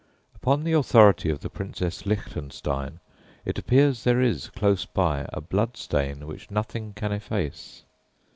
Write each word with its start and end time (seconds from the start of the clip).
Upon 0.33 0.63
the 0.63 0.73
authority 0.73 1.29
of 1.29 1.41
the 1.41 1.49
Princess 1.51 2.07
Lichtenstein, 2.07 2.99
it 3.45 3.59
appears 3.59 4.03
there 4.03 4.19
is, 4.19 4.47
close 4.49 4.83
by, 4.83 5.27
a 5.31 5.39
blood 5.41 5.77
stain 5.77 6.25
which 6.25 6.49
nothing 6.49 6.93
can 6.93 7.11
efface! 7.11 7.83